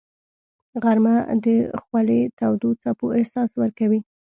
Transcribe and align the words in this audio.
غرمه 0.83 1.15
د 1.43 1.45
خولې 1.83 2.21
تودو 2.37 2.69
څپو 2.81 3.07
احساس 3.19 3.51
ورکوي 3.61 3.99